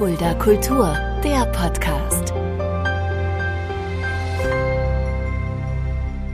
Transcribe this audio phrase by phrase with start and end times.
[0.00, 2.32] Fulda Kultur, der Podcast.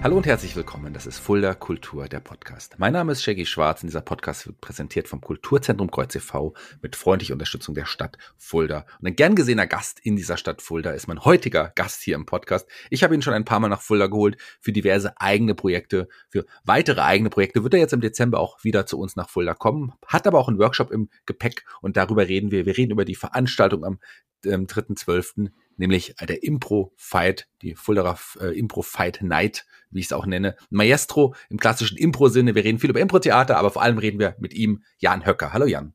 [0.07, 0.95] Hallo und herzlich willkommen.
[0.95, 2.77] Das ist Fulda Kultur, der Podcast.
[2.79, 6.55] Mein Name ist Shaggy Schwarz und dieser Podcast wird präsentiert vom Kulturzentrum Kreuz e.V.
[6.81, 8.87] mit freundlicher Unterstützung der Stadt Fulda.
[9.01, 12.25] Und ein gern gesehener Gast in dieser Stadt Fulda ist mein heutiger Gast hier im
[12.25, 12.69] Podcast.
[12.89, 16.07] Ich habe ihn schon ein paar Mal nach Fulda geholt für diverse eigene Projekte.
[16.29, 19.55] Für weitere eigene Projekte wird er jetzt im Dezember auch wieder zu uns nach Fulda
[19.55, 19.93] kommen.
[20.07, 22.65] Hat aber auch einen Workshop im Gepäck und darüber reden wir.
[22.65, 23.99] Wir reden über die Veranstaltung am
[24.45, 30.57] ähm, 3.12., nämlich der Impro-Fight, die Fulderer äh, Impro-Fight Night, wie ich es auch nenne.
[30.71, 32.55] Maestro im klassischen Impro-Sinne.
[32.55, 35.53] Wir reden viel über Impro-Theater, aber vor allem reden wir mit ihm, Jan Höcker.
[35.53, 35.95] Hallo Jan.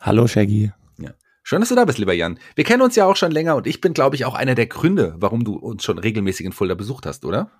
[0.00, 0.72] Hallo Shaggy.
[0.98, 1.14] Ja.
[1.42, 2.38] Schön, dass du da bist, lieber Jan.
[2.54, 4.66] Wir kennen uns ja auch schon länger und ich bin, glaube ich, auch einer der
[4.66, 7.50] Gründe, warum du uns schon regelmäßig in Fulda besucht hast, oder?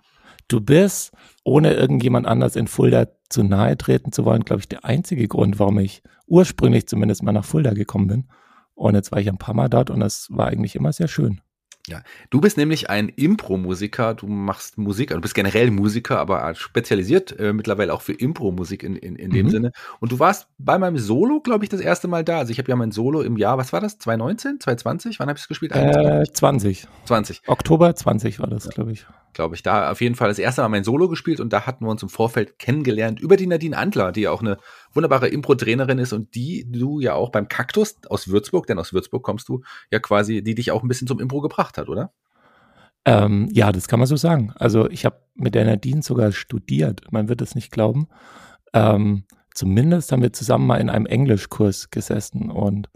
[0.47, 1.11] Du bist,
[1.43, 5.59] ohne irgendjemand anders in Fulda zu nahe treten zu wollen, glaube ich, der einzige Grund,
[5.59, 8.29] warum ich ursprünglich zumindest mal nach Fulda gekommen bin.
[8.79, 11.41] Und jetzt war ich ein paar Mal dort und es war eigentlich immer sehr schön.
[11.87, 17.37] Ja, du bist nämlich ein Impro-Musiker, du machst Musik, du bist generell Musiker, aber spezialisiert
[17.37, 19.49] äh, mittlerweile auch für Impro-Musik in, in, in dem mhm.
[19.49, 19.71] Sinne.
[19.99, 22.37] Und du warst bei meinem Solo, glaube ich, das erste Mal da.
[22.37, 23.97] Also ich habe ja mein Solo im Jahr, was war das?
[23.97, 25.19] 2019, 2020?
[25.19, 25.73] Wann habe ich es gespielt?
[25.73, 26.87] Äh, 20.
[27.03, 27.41] 20.
[27.47, 30.69] Oktober 20 war das, glaube ich glaube ich, da auf jeden Fall das erste Mal
[30.69, 34.11] mein Solo gespielt und da hatten wir uns im Vorfeld kennengelernt über die Nadine Antler,
[34.11, 34.57] die ja auch eine
[34.93, 39.23] wunderbare Impro-Trainerin ist und die du ja auch beim Kaktus aus Würzburg, denn aus Würzburg
[39.23, 42.11] kommst du, ja quasi, die dich auch ein bisschen zum Impro gebracht hat, oder?
[43.05, 44.51] Ähm, ja, das kann man so sagen.
[44.55, 48.07] Also ich habe mit der Nadine sogar studiert, man wird es nicht glauben.
[48.73, 49.23] Ähm,
[49.53, 52.89] zumindest haben wir zusammen mal in einem Englischkurs gesessen und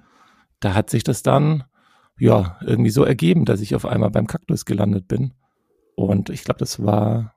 [0.60, 1.64] da hat sich das dann
[2.20, 5.34] ja irgendwie so ergeben, dass ich auf einmal beim Kaktus gelandet bin.
[5.96, 7.33] Und ich glaube, das war,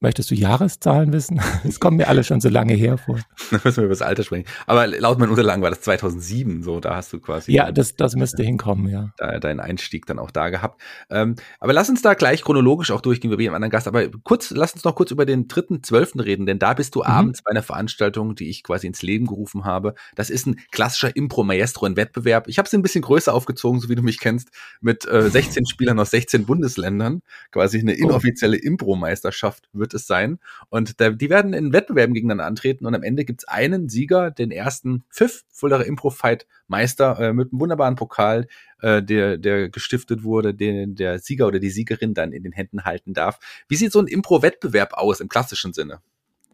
[0.00, 1.40] möchtest du Jahreszahlen wissen?
[1.64, 3.18] Es kommen mir alle schon so lange her vor.
[3.50, 4.46] Da müssen wir über das Alter sprechen.
[4.66, 7.52] Aber laut meinen Unterlagen war das 2007, so, da hast du quasi.
[7.52, 9.12] Ja, das, das müsste hinkommen, ja.
[9.18, 10.80] Da, deinen Einstieg dann auch da gehabt.
[11.10, 13.86] Ähm, aber lass uns da gleich chronologisch auch durchgehen, wir bei jedem anderen Gast.
[13.88, 17.00] Aber kurz, lass uns noch kurz über den dritten Zwölften reden, denn da bist du
[17.00, 17.06] mhm.
[17.06, 19.94] abends bei einer Veranstaltung, die ich quasi ins Leben gerufen habe.
[20.14, 22.48] Das ist ein klassischer Impro-Maestro, ein Wettbewerb.
[22.48, 24.48] Ich habe es ein bisschen größer aufgezogen, so wie du mich kennst,
[24.80, 27.22] mit äh, 16 Spielern aus 16 Bundesländern.
[27.50, 28.08] Quasi eine oh.
[28.08, 30.38] inoffizielle Impro-Meisterschaft wird es sein.
[30.68, 34.30] Und da, die werden in Wettbewerben gegeneinander antreten und am Ende gibt es einen Sieger,
[34.30, 38.46] den ersten Pfiff, Fuldaer Impro-Fight Meister äh, mit einem wunderbaren Pokal,
[38.80, 42.84] äh, der, der gestiftet wurde, den der Sieger oder die Siegerin dann in den Händen
[42.84, 43.38] halten darf.
[43.68, 46.00] Wie sieht so ein Impro-Wettbewerb aus im klassischen Sinne,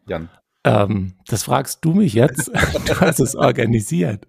[0.07, 0.29] Jan?
[0.63, 2.51] Ähm, das fragst du mich jetzt.
[2.87, 4.27] Du hast es organisiert.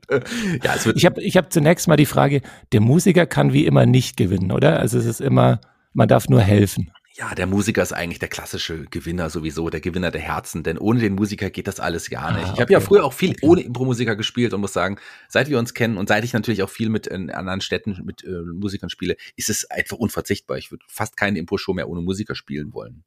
[0.62, 2.42] Ja, es wird ich habe ich hab zunächst mal die Frage,
[2.72, 4.80] der Musiker kann wie immer nicht gewinnen, oder?
[4.80, 5.60] Also es ist immer,
[5.92, 10.12] man darf nur helfen ja, der Musiker ist eigentlich der klassische Gewinner sowieso, der Gewinner
[10.12, 12.46] der Herzen, denn ohne den Musiker geht das alles gar nicht.
[12.46, 13.40] Ah, ich habe ja früher auch viel okay.
[13.42, 16.70] ohne Impro-Musiker gespielt und muss sagen, seit wir uns kennen und seit ich natürlich auch
[16.70, 20.58] viel mit in anderen Städten mit äh, Musikern spiele, ist es einfach unverzichtbar.
[20.58, 23.02] Ich würde fast keine Impro-Show mehr ohne Musiker spielen wollen.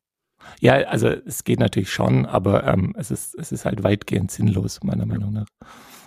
[0.60, 4.80] Ja, also es geht natürlich schon, aber ähm, es, ist, es ist halt weitgehend sinnlos,
[4.84, 5.48] meiner Meinung nach.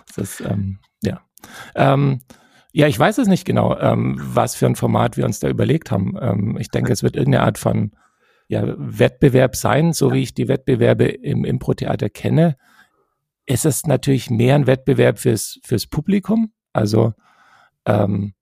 [0.09, 1.25] Es ist, ähm, ja.
[1.73, 2.21] Ähm,
[2.75, 5.91] ja, ich weiß es nicht genau, ähm, was für ein Format wir uns da überlegt
[5.91, 6.17] haben.
[6.19, 7.91] Ähm, ich denke, es wird irgendeine Art von
[8.49, 12.57] ja, Wettbewerb sein, so wie ich die Wettbewerbe im Impro-Theater kenne.
[13.45, 16.51] Es ist natürlich mehr ein Wettbewerb fürs, fürs Publikum.
[16.73, 17.13] Also
[17.85, 18.33] ähm,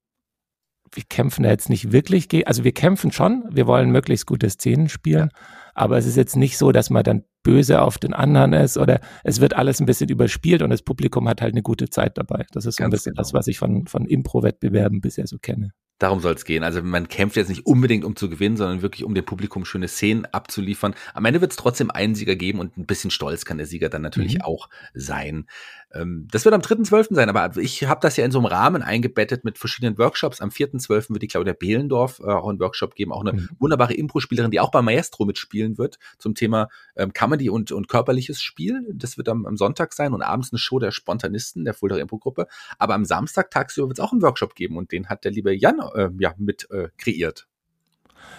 [0.91, 4.89] wir kämpfen da jetzt nicht wirklich, also wir kämpfen schon, wir wollen möglichst gute Szenen
[4.89, 5.29] spielen,
[5.75, 9.01] aber es ist jetzt nicht so, dass man dann böse auf den anderen ist oder
[9.23, 12.45] es wird alles ein bisschen überspielt und das Publikum hat halt eine gute Zeit dabei.
[12.51, 13.21] Das ist so ein bisschen genau.
[13.21, 15.73] das, was ich von, von Impro-Wettbewerben bisher so kenne.
[15.99, 16.63] Darum soll es gehen.
[16.63, 19.87] Also man kämpft jetzt nicht unbedingt um zu gewinnen, sondern wirklich um dem Publikum schöne
[19.87, 20.95] Szenen abzuliefern.
[21.13, 23.89] Am Ende wird es trotzdem einen Sieger geben und ein bisschen stolz kann der Sieger
[23.89, 24.41] dann natürlich mhm.
[24.41, 25.45] auch sein.
[25.93, 27.13] Ähm, das wird am 3.12.
[27.13, 30.41] sein, aber ich habe das ja in so einem Rahmen eingebettet mit verschiedenen Workshops.
[30.41, 31.11] Am 4.12.
[31.11, 33.49] wird die Claudia Behlendorf äh, auch einen Workshop geben, auch eine mhm.
[33.59, 38.41] wunderbare Impro-Spielerin, die auch bei Maestro mitspielen wird zum Thema ähm, Comedy und, und körperliches
[38.41, 38.87] Spiel.
[38.93, 42.47] Das wird am, am Sonntag sein und abends eine Show der Spontanisten, der Fulda Impro-Gruppe.
[42.79, 45.55] Aber am Samstag tagsüber wird es auch einen Workshop geben und den hat der liebe
[45.55, 47.47] Jan äh, ja, mit äh, kreiert.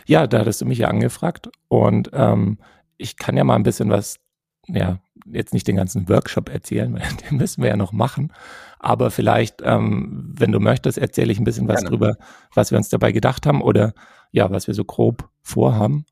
[0.07, 2.59] Ja, da hattest du mich ja angefragt und ähm,
[2.97, 4.19] ich kann ja mal ein bisschen was
[4.67, 8.33] ja, jetzt nicht den ganzen Workshop erzählen, weil den müssen wir ja noch machen.
[8.79, 11.91] Aber vielleicht, ähm, wenn du möchtest, erzähle ich ein bisschen was Gerne.
[11.91, 12.17] drüber,
[12.55, 13.95] was wir uns dabei gedacht haben oder
[14.31, 16.07] ja, was wir so grob vorhaben.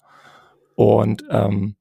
[0.75, 1.77] Und ähm,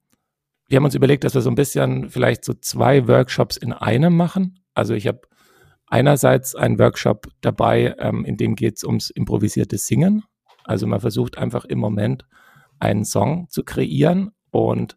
[0.68, 4.16] wir haben uns überlegt, dass wir so ein bisschen vielleicht so zwei Workshops in einem
[4.16, 4.60] machen.
[4.74, 5.20] Also ich habe
[5.86, 10.24] einerseits einen Workshop dabei, ähm, in dem geht es ums improvisierte Singen.
[10.64, 12.24] Also man versucht einfach im Moment
[12.78, 14.96] einen Song zu kreieren und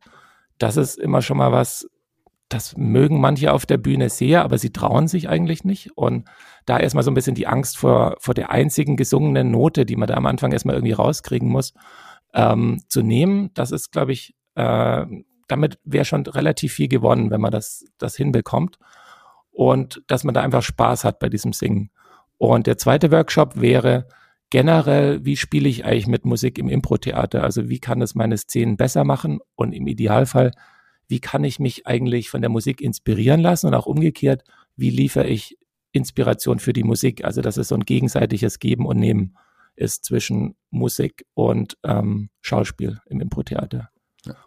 [0.57, 1.87] das ist immer schon mal was,
[2.49, 5.97] das mögen manche auf der Bühne sehr, aber sie trauen sich eigentlich nicht.
[5.97, 6.27] Und
[6.65, 10.07] da erstmal so ein bisschen die Angst vor, vor der einzigen gesungenen Note, die man
[10.07, 11.73] da am Anfang erstmal irgendwie rauskriegen muss,
[12.33, 15.05] ähm, zu nehmen, das ist, glaube ich, äh,
[15.47, 18.77] damit wäre schon relativ viel gewonnen, wenn man das, das hinbekommt.
[19.51, 21.89] Und dass man da einfach Spaß hat bei diesem Singen.
[22.37, 24.07] Und der zweite Workshop wäre
[24.49, 27.43] generell, wie spiele ich eigentlich mit Musik im Impro-Theater?
[27.43, 29.39] Also wie kann es meine Szenen besser machen?
[29.55, 30.51] Und im Idealfall,
[31.07, 33.67] wie kann ich mich eigentlich von der Musik inspirieren lassen?
[33.67, 34.43] Und auch umgekehrt,
[34.75, 35.57] wie liefere ich
[35.91, 37.23] Inspiration für die Musik?
[37.23, 39.37] Also dass es so ein gegenseitiges Geben und Nehmen
[39.75, 43.89] ist zwischen Musik und ähm, Schauspiel im Impro-Theater.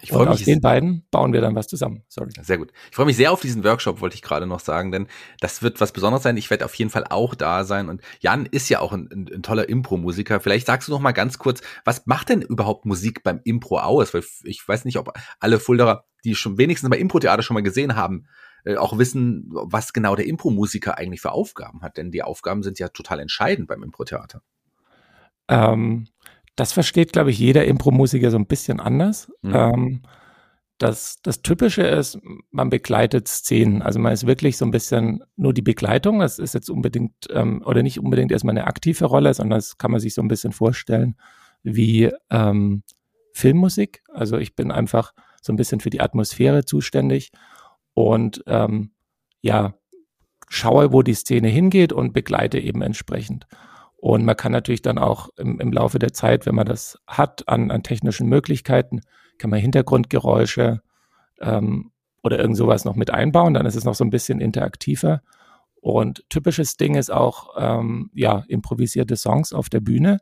[0.00, 2.04] Ich und aus den beiden bauen wir dann was zusammen.
[2.08, 2.30] Sorry.
[2.42, 2.72] Sehr gut.
[2.90, 5.08] Ich freue mich sehr auf diesen Workshop, wollte ich gerade noch sagen, denn
[5.40, 6.36] das wird was Besonderes sein.
[6.36, 7.88] Ich werde auf jeden Fall auch da sein.
[7.88, 10.40] Und Jan ist ja auch ein, ein, ein toller Impro-Musiker.
[10.40, 14.14] Vielleicht sagst du noch mal ganz kurz, was macht denn überhaupt Musik beim Impro aus?
[14.14, 17.96] Weil ich weiß nicht, ob alle Fulderer, die schon wenigstens bei Impro-Theater schon mal gesehen
[17.96, 18.26] haben,
[18.64, 21.96] äh, auch wissen, was genau der Impro-Musiker eigentlich für Aufgaben hat.
[21.96, 24.42] Denn die Aufgaben sind ja total entscheidend beim Impro-Theater.
[25.48, 26.06] Ähm,
[26.58, 29.30] das versteht, glaube ich, jeder Impro-Musiker so ein bisschen anders.
[29.42, 29.54] Mhm.
[29.54, 30.02] Ähm,
[30.78, 32.18] das, das Typische ist,
[32.50, 33.80] man begleitet Szenen.
[33.80, 36.18] Also man ist wirklich so ein bisschen nur die Begleitung.
[36.18, 39.92] Das ist jetzt unbedingt ähm, oder nicht unbedingt erstmal eine aktive Rolle, sondern das kann
[39.92, 41.16] man sich so ein bisschen vorstellen
[41.62, 42.82] wie ähm,
[43.34, 44.02] Filmmusik.
[44.12, 47.30] Also ich bin einfach so ein bisschen für die Atmosphäre zuständig
[47.94, 48.90] und ähm,
[49.42, 49.74] ja,
[50.48, 53.46] schaue, wo die Szene hingeht und begleite eben entsprechend.
[54.00, 57.48] Und man kann natürlich dann auch im, im Laufe der Zeit, wenn man das hat,
[57.48, 59.00] an, an technischen Möglichkeiten,
[59.38, 60.82] kann man Hintergrundgeräusche
[61.40, 61.90] ähm,
[62.22, 63.54] oder irgend sowas noch mit einbauen.
[63.54, 65.22] Dann ist es noch so ein bisschen interaktiver.
[65.80, 70.18] Und typisches Ding ist auch, ähm, ja, improvisierte Songs auf der Bühne.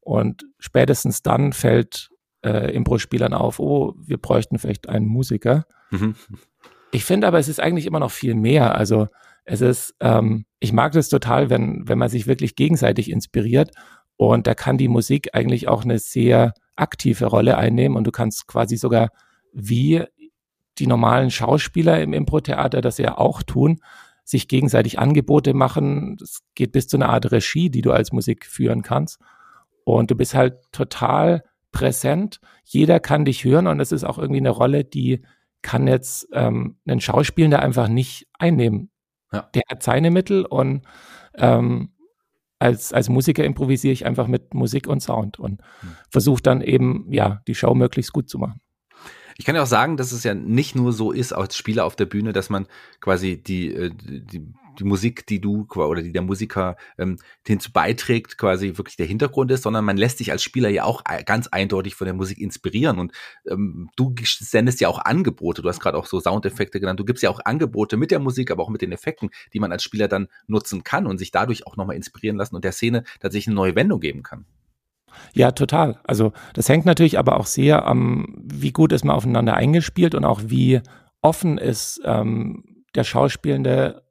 [0.00, 2.10] Und spätestens dann fällt
[2.44, 5.66] äh, Impro-Spielern auf, oh, wir bräuchten vielleicht einen Musiker.
[5.90, 6.16] Mhm.
[6.90, 8.74] Ich finde aber, es ist eigentlich immer noch viel mehr.
[8.74, 9.08] Also
[9.44, 13.72] es ist, ähm, ich mag das total, wenn, wenn man sich wirklich gegenseitig inspiriert.
[14.16, 17.96] Und da kann die Musik eigentlich auch eine sehr aktive Rolle einnehmen.
[17.96, 19.10] Und du kannst quasi sogar
[19.52, 20.04] wie
[20.78, 23.80] die normalen Schauspieler im Impro-Theater das ja auch tun,
[24.24, 26.16] sich gegenseitig Angebote machen.
[26.22, 29.20] Es geht bis zu einer Art Regie, die du als Musik führen kannst.
[29.84, 31.42] Und du bist halt total
[31.72, 32.40] präsent.
[32.64, 35.22] Jeder kann dich hören und es ist auch irgendwie eine Rolle, die
[35.62, 38.90] kann jetzt ähm, einen Schauspielender einfach nicht einnehmen.
[39.32, 39.48] Ja.
[39.54, 40.82] Der hat seine Mittel und
[41.34, 41.90] ähm,
[42.58, 45.96] als, als Musiker improvisiere ich einfach mit Musik und Sound und hm.
[46.10, 48.60] versuche dann eben, ja, die Show möglichst gut zu machen.
[49.38, 51.96] Ich kann ja auch sagen, dass es ja nicht nur so ist als Spieler auf
[51.96, 52.66] der Bühne, dass man
[53.00, 58.38] quasi die, äh, die die Musik, die du oder die der Musiker ähm, hinzu beiträgt,
[58.38, 61.94] quasi wirklich der Hintergrund ist, sondern man lässt sich als Spieler ja auch ganz eindeutig
[61.94, 62.98] von der Musik inspirieren.
[62.98, 63.12] Und
[63.48, 65.62] ähm, du sendest ja auch Angebote.
[65.62, 67.00] Du hast gerade auch so Soundeffekte genannt.
[67.00, 69.72] Du gibst ja auch Angebote mit der Musik, aber auch mit den Effekten, die man
[69.72, 73.04] als Spieler dann nutzen kann und sich dadurch auch nochmal inspirieren lassen und der Szene
[73.20, 74.46] tatsächlich eine neue Wendung geben kann.
[75.34, 75.98] Ja, total.
[76.04, 80.24] Also das hängt natürlich aber auch sehr am, wie gut ist man aufeinander eingespielt und
[80.24, 80.80] auch wie
[81.22, 84.02] offen ist ähm, der Schauspielende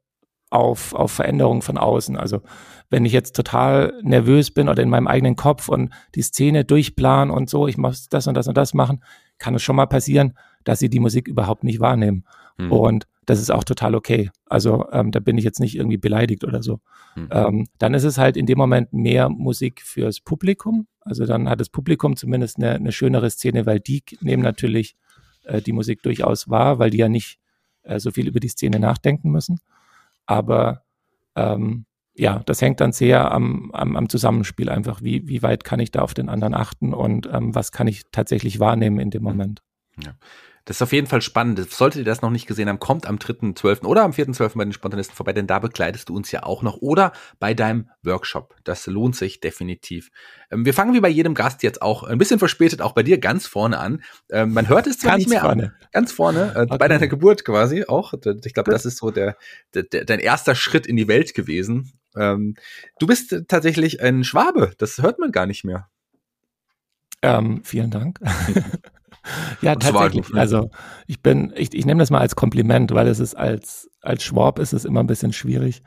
[0.50, 2.16] auf, auf Veränderungen von außen.
[2.16, 2.42] Also
[2.90, 7.30] wenn ich jetzt total nervös bin oder in meinem eigenen Kopf und die Szene durchplan
[7.30, 9.02] und so, ich muss das und das und das machen,
[9.38, 12.24] kann es schon mal passieren, dass sie die Musik überhaupt nicht wahrnehmen.
[12.58, 12.72] Mhm.
[12.72, 14.30] Und das ist auch total okay.
[14.46, 16.80] Also ähm, da bin ich jetzt nicht irgendwie beleidigt oder so.
[17.14, 17.28] Mhm.
[17.30, 20.88] Ähm, dann ist es halt in dem Moment mehr Musik fürs Publikum.
[21.00, 24.96] Also dann hat das Publikum zumindest eine, eine schönere Szene, weil die nehmen natürlich
[25.44, 27.38] äh, die Musik durchaus wahr, weil die ja nicht
[27.82, 29.60] äh, so viel über die Szene nachdenken müssen.
[30.30, 30.84] Aber
[31.34, 35.02] ähm, ja, das hängt dann sehr am, am, am Zusammenspiel einfach.
[35.02, 38.04] Wie, wie weit kann ich da auf den anderen achten und ähm, was kann ich
[38.12, 39.62] tatsächlich wahrnehmen in dem Moment?
[40.00, 40.12] Ja.
[40.70, 41.68] Das ist auf jeden Fall spannend.
[41.68, 43.84] Solltet ihr das noch nicht gesehen haben, kommt am 3.12.
[43.86, 44.56] oder am 4.12.
[44.56, 46.76] bei den Spontanisten vorbei, denn da begleitest du uns ja auch noch.
[46.76, 47.10] Oder
[47.40, 48.54] bei deinem Workshop.
[48.62, 50.12] Das lohnt sich definitiv.
[50.48, 53.18] Ähm, wir fangen wie bei jedem Gast jetzt auch ein bisschen verspätet auch bei dir
[53.18, 54.04] ganz vorne an.
[54.30, 55.64] Ähm, man hört es zwar ganz nicht mehr vorne.
[55.64, 56.76] An, ganz vorne, äh, okay.
[56.78, 58.14] bei deiner Geburt quasi auch.
[58.44, 59.36] Ich glaube, das ist so der,
[59.74, 61.94] der, der, dein erster Schritt in die Welt gewesen.
[62.14, 62.54] Ähm,
[63.00, 64.70] du bist tatsächlich ein Schwabe.
[64.78, 65.88] Das hört man gar nicht mehr.
[67.22, 68.20] Ähm, vielen Dank.
[69.60, 70.34] ja, tatsächlich.
[70.34, 70.70] Also
[71.06, 74.58] ich bin, ich, ich nehme das mal als Kompliment, weil es ist als, als Schwab
[74.58, 75.82] ist es immer ein bisschen schwierig,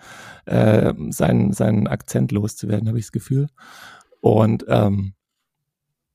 [0.45, 3.47] äh, seinen, seinen Akzent loszuwerden, habe ich das Gefühl.
[4.21, 5.13] Und ähm,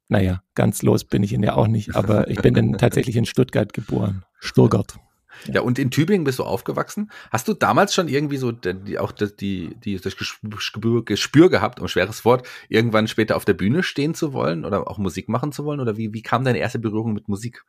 [0.08, 3.26] naja, ganz los bin ich ihn ja auch nicht, aber ich bin in, tatsächlich in
[3.26, 4.24] Stuttgart geboren.
[4.40, 4.98] Stuttgart.
[5.46, 7.10] Ja, und in Tübingen bist du aufgewachsen.
[7.30, 11.80] Hast du damals schon irgendwie so die, auch das, die, die, das Gespür, Gespür gehabt,
[11.80, 15.52] um schweres Wort, irgendwann später auf der Bühne stehen zu wollen oder auch Musik machen
[15.52, 15.80] zu wollen?
[15.80, 17.64] Oder wie, wie kam deine erste Berührung mit Musik?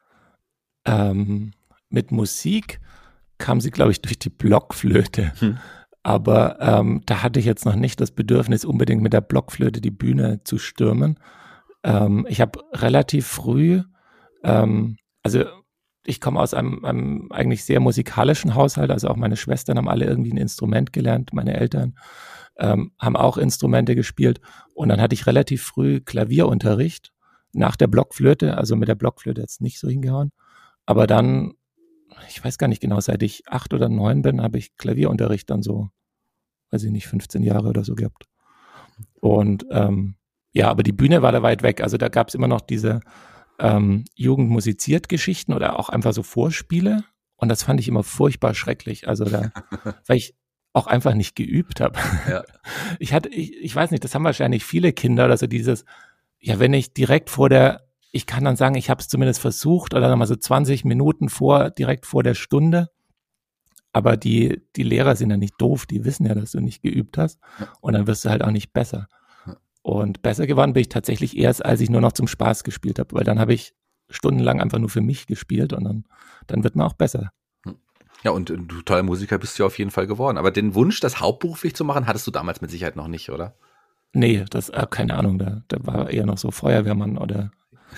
[0.85, 1.51] Ähm,
[1.89, 2.79] mit Musik
[3.37, 5.33] kam sie, glaube ich, durch die Blockflöte.
[5.39, 5.57] Hm.
[6.03, 9.91] Aber ähm, da hatte ich jetzt noch nicht das Bedürfnis, unbedingt mit der Blockflöte die
[9.91, 11.19] Bühne zu stürmen.
[11.83, 13.81] Ähm, ich habe relativ früh,
[14.43, 15.45] ähm, also
[16.09, 20.05] ich komme aus einem, einem eigentlich sehr musikalischen Haushalt, also auch meine Schwestern haben alle
[20.05, 21.97] irgendwie ein Instrument gelernt, meine Eltern
[22.57, 24.41] ähm, haben auch Instrumente gespielt
[24.73, 27.13] und dann hatte ich relativ früh Klavierunterricht
[27.53, 30.31] nach der Blockflöte, also mit der Blockflöte jetzt nicht so hingehauen,
[30.87, 31.53] aber dann,
[32.27, 35.61] ich weiß gar nicht genau, seit ich acht oder neun bin, habe ich Klavierunterricht dann
[35.61, 35.89] so,
[36.71, 38.25] weiß ich nicht, 15 Jahre oder so gehabt.
[39.21, 40.15] Und ähm,
[40.51, 41.81] ja, aber die Bühne war da weit weg.
[41.81, 43.01] Also da gab es immer noch diese
[43.59, 47.03] ähm, Jugend musiziert Geschichten oder auch einfach so Vorspiele.
[47.35, 49.07] Und das fand ich immer furchtbar schrecklich.
[49.07, 49.51] Also da,
[50.07, 50.35] weil ich
[50.73, 51.99] auch einfach nicht geübt habe.
[52.29, 52.43] Ja.
[52.99, 55.85] Ich hatte, ich, ich weiß nicht, das haben wahrscheinlich viele Kinder, also dieses,
[56.39, 59.93] ja, wenn ich direkt vor der, ich kann dann sagen, ich habe es zumindest versucht
[59.93, 62.89] oder dann mal so 20 Minuten vor, direkt vor der Stunde.
[63.91, 67.17] Aber die, die Lehrer sind ja nicht doof, die wissen ja, dass du nicht geübt
[67.17, 67.39] hast.
[67.81, 69.07] Und dann wirst du halt auch nicht besser.
[69.89, 73.15] Und besser geworden bin ich tatsächlich erst, als ich nur noch zum Spaß gespielt habe,
[73.15, 73.73] weil dann habe ich
[74.09, 76.05] stundenlang einfach nur für mich gespielt und dann,
[76.45, 77.31] dann wird man auch besser.
[78.23, 80.37] Ja, und du toller Musiker bist du auf jeden Fall geworden.
[80.37, 83.55] Aber den Wunsch, das hauptberuflich zu machen, hattest du damals mit Sicherheit noch nicht, oder?
[84.13, 87.51] Nee, das, äh, keine Ahnung, da, da war eher noch so Feuerwehrmann oder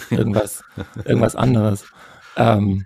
[0.09, 0.63] irgendwas,
[1.05, 1.85] irgendwas anderes.
[2.37, 2.85] Ähm,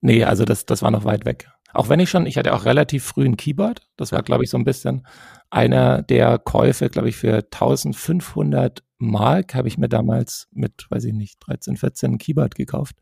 [0.00, 1.50] nee, also das, das war noch weit weg.
[1.74, 3.86] Auch wenn ich schon, ich hatte auch relativ früh ein Keyboard.
[3.96, 5.06] Das war, glaube ich, so ein bisschen
[5.50, 11.12] einer der Käufe, glaube ich, für 1500 Mark habe ich mir damals mit, weiß ich
[11.12, 12.96] nicht, 13, 14 ein Keyboard gekauft.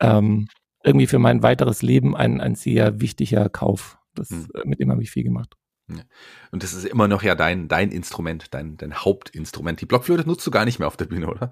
[0.00, 0.48] Ähm,
[0.84, 3.98] irgendwie für mein weiteres Leben ein, ein sehr wichtiger Kauf.
[4.14, 4.48] Das, hm.
[4.54, 5.56] Äh, mit dem habe ich viel gemacht.
[5.88, 9.80] Und das ist immer noch ja dein, dein Instrument, dein, dein Hauptinstrument.
[9.80, 11.50] Die Blockflöte nutzt du gar nicht mehr auf der Bühne, oder?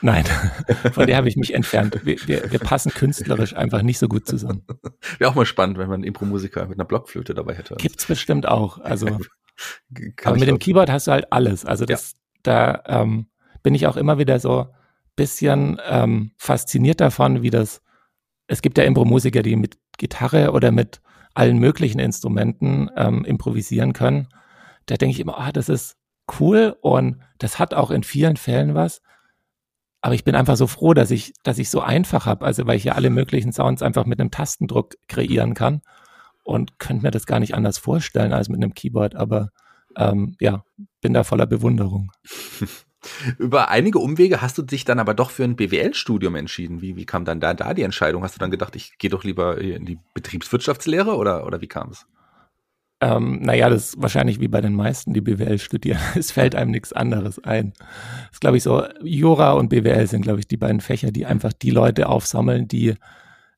[0.00, 0.24] Nein,
[0.92, 2.00] von der habe ich mich entfernt.
[2.04, 4.64] Wir, wir, wir, passen künstlerisch einfach nicht so gut zusammen.
[5.18, 7.76] Wäre auch mal spannend, wenn man einen Impro-Musiker mit einer Blockflöte dabei hätte.
[7.76, 8.78] Gibt's bestimmt auch.
[8.78, 9.06] Also,
[10.24, 11.64] aber mit dem Keyboard hast du halt alles.
[11.64, 12.18] Also das, ja.
[12.42, 13.28] da ähm,
[13.62, 14.66] bin ich auch immer wieder so
[15.14, 17.82] bisschen ähm, fasziniert davon, wie das.
[18.46, 21.00] Es gibt ja Impro-Musiker, die mit Gitarre oder mit
[21.38, 24.28] allen möglichen Instrumenten ähm, improvisieren können.
[24.86, 25.96] Da denke ich immer, ah, das ist
[26.40, 29.00] cool und das hat auch in vielen Fällen was.
[30.00, 32.76] Aber ich bin einfach so froh, dass ich, dass ich so einfach habe, also weil
[32.76, 35.82] ich ja alle möglichen Sounds einfach mit einem Tastendruck kreieren kann
[36.42, 39.14] und könnte mir das gar nicht anders vorstellen als mit einem Keyboard.
[39.14, 39.50] Aber
[39.96, 40.64] ähm, ja,
[41.00, 42.10] bin da voller Bewunderung.
[43.38, 46.80] Über einige Umwege hast du dich dann aber doch für ein BWL-Studium entschieden.
[46.80, 48.22] Wie, wie kam dann da, da die Entscheidung?
[48.22, 51.90] Hast du dann gedacht, ich gehe doch lieber in die Betriebswirtschaftslehre oder, oder wie kam
[51.90, 52.06] es?
[53.00, 56.00] Ähm, naja, das ist wahrscheinlich wie bei den meisten, die BWL studieren.
[56.16, 57.72] Es fällt einem nichts anderes ein.
[57.76, 61.24] Das ist, glaube ich, so, Jura und BWL sind, glaube ich, die beiden Fächer, die
[61.24, 62.94] einfach die Leute aufsammeln, die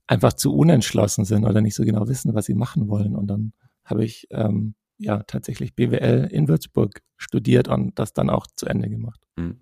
[0.07, 3.17] einfach zu unentschlossen sind oder nicht so genau wissen, was sie machen wollen.
[3.17, 3.53] Und dann
[3.85, 8.89] habe ich ähm, ja tatsächlich BWL in Würzburg studiert und das dann auch zu Ende
[8.89, 9.21] gemacht.
[9.37, 9.61] Hm.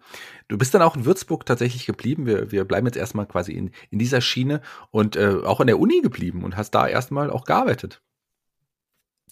[0.49, 2.27] Du bist dann auch in Würzburg tatsächlich geblieben.
[2.27, 5.79] Wir, wir bleiben jetzt erstmal quasi in, in dieser Schiene und äh, auch an der
[5.79, 8.03] Uni geblieben und hast da erstmal auch gearbeitet.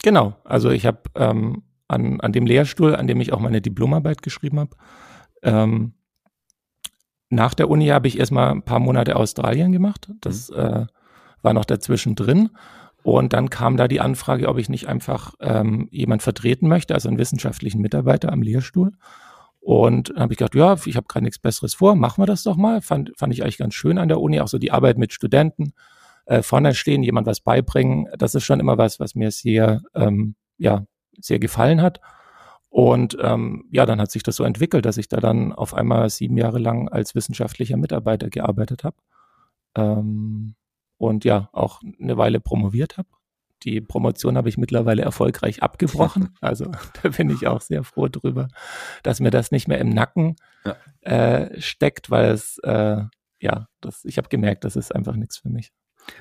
[0.02, 4.22] Genau, also ich habe ähm, an, an dem Lehrstuhl, an dem ich auch meine Diplomarbeit
[4.22, 4.76] geschrieben habe,
[5.42, 5.94] ähm,
[7.28, 10.10] nach der Uni habe ich erstmal ein paar Monate Australien gemacht.
[10.20, 10.56] Das mhm.
[10.56, 10.86] äh,
[11.42, 12.50] war noch dazwischen drin.
[13.06, 17.08] Und dann kam da die Anfrage, ob ich nicht einfach ähm, jemand vertreten möchte, also
[17.08, 18.94] einen wissenschaftlichen Mitarbeiter am Lehrstuhl.
[19.60, 22.42] Und dann habe ich gedacht, ja, ich habe gerade nichts Besseres vor, machen wir das
[22.42, 22.82] doch mal.
[22.82, 25.72] Fand, fand ich eigentlich ganz schön an der Uni, auch so die Arbeit mit Studenten,
[26.24, 28.08] äh, vorne stehen, jemand was beibringen.
[28.18, 30.84] Das ist schon immer was, was mir sehr, ähm, ja,
[31.20, 32.00] sehr gefallen hat.
[32.70, 36.10] Und ähm, ja, dann hat sich das so entwickelt, dass ich da dann auf einmal
[36.10, 38.96] sieben Jahre lang als wissenschaftlicher Mitarbeiter gearbeitet habe.
[39.76, 40.56] Ähm,
[40.98, 43.08] und ja, auch eine Weile promoviert habe.
[43.62, 46.30] Die Promotion habe ich mittlerweile erfolgreich abgebrochen.
[46.40, 46.70] Also
[47.02, 48.48] da bin ich auch sehr froh drüber,
[49.02, 50.76] dass mir das nicht mehr im Nacken ja.
[51.00, 53.02] äh, steckt, weil es, äh,
[53.40, 55.72] ja, das, ich habe gemerkt, das ist einfach nichts für mich.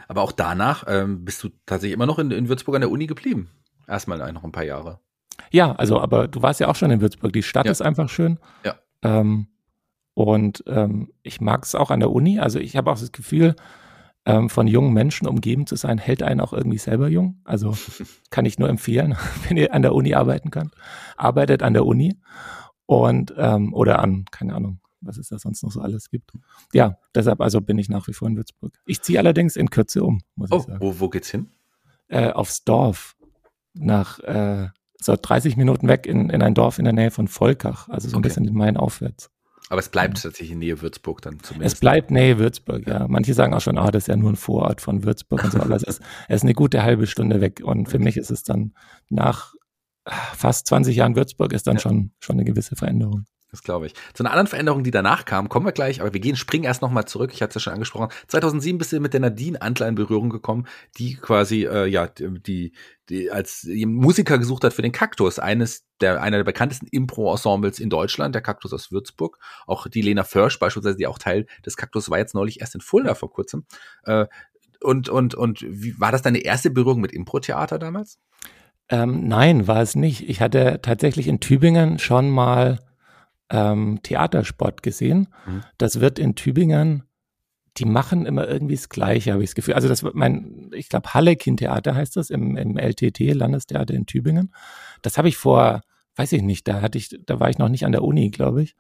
[0.08, 3.06] Aber auch danach ähm, bist du tatsächlich immer noch in, in Würzburg an der Uni
[3.06, 3.52] geblieben.
[3.88, 5.00] Erstmal noch ein paar Jahre.
[5.52, 7.34] Ja, also, aber du warst ja auch schon in Würzburg.
[7.34, 7.72] Die Stadt ja.
[7.72, 8.40] ist einfach schön.
[8.64, 8.76] Ja.
[9.04, 9.48] Ähm,
[10.14, 12.40] und ähm, ich mag es auch an der Uni.
[12.40, 13.56] Also ich habe auch das Gefühl,
[14.26, 17.40] ähm, von jungen Menschen umgeben zu sein, hält einen auch irgendwie selber jung.
[17.44, 17.76] Also
[18.32, 19.16] kann ich nur empfehlen,
[19.48, 20.74] wenn ihr an der Uni arbeiten könnt.
[21.18, 22.18] Arbeitet an der Uni
[22.86, 26.32] und ähm, oder an, keine Ahnung, was es da sonst noch so alles gibt.
[26.74, 28.74] Ja, deshalb also bin ich nach wie vor in Würzburg.
[28.86, 30.82] Ich ziehe allerdings in Kürze um, muss oh, ich sagen.
[30.82, 31.52] Wo, wo geht's hin?
[32.08, 33.16] Äh, aufs Dorf.
[33.78, 34.70] Nach äh,
[35.02, 38.16] so 30 Minuten weg in, in ein Dorf in der Nähe von Volkach, also so
[38.16, 38.30] ein okay.
[38.30, 39.30] bisschen in Main aufwärts.
[39.70, 41.76] Aber es bleibt tatsächlich in Nähe Würzburg dann zumindest.
[41.76, 43.08] Es bleibt Nähe Würzburg, ja.
[43.08, 45.60] Manche sagen auch schon, ah, das ist ja nur ein Vorort von Würzburg und so,
[45.60, 47.62] aber es ist, es ist eine gute halbe Stunde weg.
[47.64, 48.74] Und für mich ist es dann
[49.10, 49.54] nach
[50.06, 51.82] fast 20 Jahren Würzburg ist dann ja.
[51.82, 53.26] schon, schon eine gewisse Veränderung.
[53.56, 53.94] Das glaube ich.
[54.14, 56.82] Zu einer anderen Veränderung, die danach kam, kommen wir gleich, aber wir gehen, springen erst
[56.82, 57.32] nochmal zurück.
[57.34, 58.10] Ich hatte es ja schon angesprochen.
[58.28, 62.74] 2007 bist du mit der Nadine Antler in Berührung gekommen, die quasi, äh, ja, die,
[63.08, 67.90] die als Musiker gesucht hat für den Kaktus, eines der, einer der bekanntesten Impro-Ensembles in
[67.90, 69.40] Deutschland, der Kaktus aus Würzburg.
[69.68, 72.82] Auch die Lena Försch beispielsweise, die auch Teil des Kaktus war jetzt neulich erst in
[72.82, 73.66] Fulda vor kurzem.
[74.04, 74.26] Äh,
[74.82, 78.20] und, und, und wie, war das deine erste Berührung mit Impro-Theater damals?
[78.90, 80.28] Ähm, nein, war es nicht.
[80.28, 82.80] Ich hatte tatsächlich in Tübingen schon mal
[83.50, 85.28] ähm, Theatersport gesehen.
[85.46, 85.64] Mhm.
[85.78, 87.04] Das wird in Tübingen,
[87.78, 89.74] die machen immer irgendwie das Gleiche, habe ich das Gefühl.
[89.74, 94.54] Also das wird mein, ich glaube, Hallekin-Theater heißt das im, im LTT, Landestheater in Tübingen.
[95.02, 95.82] Das habe ich vor,
[96.16, 98.64] weiß ich nicht, da hatte ich, da war ich noch nicht an der Uni, glaube
[98.64, 98.76] ich.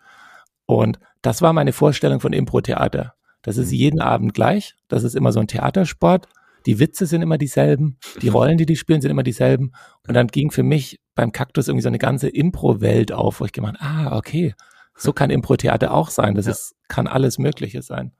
[0.65, 3.13] Und das war meine Vorstellung von Impro-Theater.
[3.41, 3.77] Das ist mhm.
[3.77, 4.75] jeden Abend gleich.
[4.87, 6.27] Das ist immer so ein Theatersport.
[6.65, 7.97] Die Witze sind immer dieselben.
[8.21, 9.73] Die Rollen, die die spielen, sind immer dieselben.
[10.07, 13.53] Und dann ging für mich beim Kaktus irgendwie so eine ganze Impro-Welt auf, wo ich
[13.53, 14.53] gemeint, ah, okay,
[14.95, 16.35] so kann Impro-Theater auch sein.
[16.35, 16.51] Das ja.
[16.51, 18.11] ist, kann alles Mögliche sein.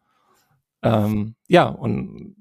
[0.82, 2.38] Ähm, ja, und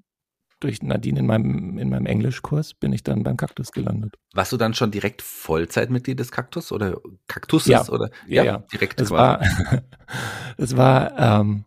[0.61, 4.15] durch Nadine in meinem, in meinem Englischkurs bin ich dann beim Kaktus gelandet.
[4.33, 7.69] Warst du dann schon direkt Vollzeitmitglied des Kaktus oder Kaktuses?
[7.69, 8.11] Ja, oder?
[8.27, 8.59] Ja, ja.
[8.73, 9.01] direkt.
[9.01, 9.43] Es war,
[10.57, 11.65] es war ähm,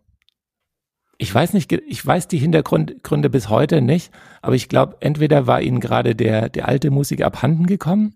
[1.18, 5.60] ich weiß nicht, ich weiß die Hintergründe bis heute nicht, aber ich glaube, entweder war
[5.60, 8.14] ihnen gerade der, der alte Musiker abhanden gekommen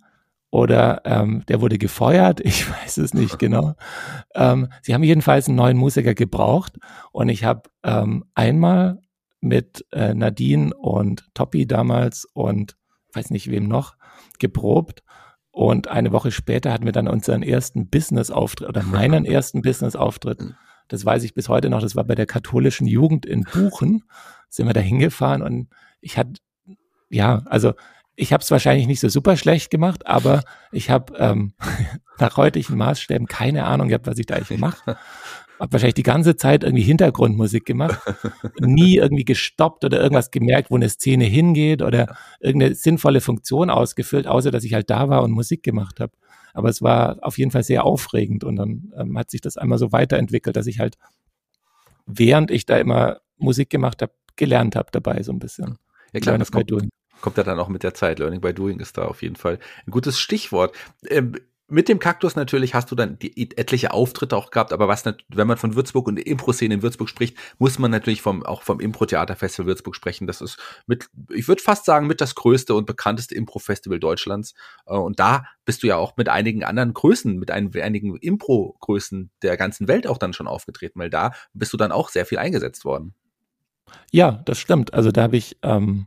[0.52, 3.74] oder ähm, der wurde gefeuert, ich weiß es nicht genau.
[4.34, 6.78] Ähm, sie haben jedenfalls einen neuen Musiker gebraucht
[7.10, 9.00] und ich habe ähm, einmal
[9.40, 12.76] mit äh, Nadine und Toppi damals und
[13.14, 13.96] weiß nicht wem noch
[14.38, 15.02] geprobt
[15.52, 20.54] und eine Woche später hatten wir dann unseren ersten Business-Auftritt oder meinen ersten Business-Auftritt.
[20.88, 21.80] Das weiß ich bis heute noch.
[21.80, 24.04] Das war bei der katholischen Jugend in Buchen.
[24.48, 25.68] Sind wir da hingefahren und
[26.00, 26.40] ich hatte,
[27.08, 27.72] ja, also
[28.16, 31.54] ich habe es wahrscheinlich nicht so super schlecht gemacht, aber ich habe ähm,
[32.18, 34.96] nach heutigen Maßstäben keine Ahnung gehabt, was ich da eigentlich mache.
[35.58, 38.00] Habe wahrscheinlich die ganze Zeit irgendwie Hintergrundmusik gemacht,
[38.60, 44.26] nie irgendwie gestoppt oder irgendwas gemerkt, wo eine Szene hingeht oder irgendeine sinnvolle Funktion ausgefüllt,
[44.26, 46.12] außer dass ich halt da war und Musik gemacht habe.
[46.52, 49.78] Aber es war auf jeden Fall sehr aufregend und dann ähm, hat sich das einmal
[49.78, 50.98] so weiterentwickelt, dass ich halt,
[52.06, 55.78] während ich da immer Musik gemacht habe, gelernt habe dabei so ein bisschen.
[56.12, 56.70] Ja klar, das kommt,
[57.22, 58.18] kommt ja dann auch mit der Zeit.
[58.18, 60.74] Learning by Doing ist da auf jeden Fall ein gutes Stichwort.
[61.08, 61.36] Ähm,
[61.72, 65.46] mit dem Kaktus natürlich hast du dann die etliche Auftritte auch gehabt, aber was, wenn
[65.46, 69.66] man von Würzburg und Impro-Szene in Würzburg spricht, muss man natürlich vom, auch vom Impro-Theater-Festival
[69.66, 70.26] Würzburg sprechen.
[70.26, 74.52] Das ist mit, ich würde fast sagen, mit das größte und bekannteste Impro-Festival Deutschlands.
[74.86, 79.56] Äh, und da bist du ja auch mit einigen anderen Größen, mit einigen Impro-Größen der
[79.56, 82.84] ganzen Welt auch dann schon aufgetreten, weil da bist du dann auch sehr viel eingesetzt
[82.84, 83.14] worden.
[84.10, 84.92] Ja, das stimmt.
[84.92, 86.06] Also da habe ich ähm,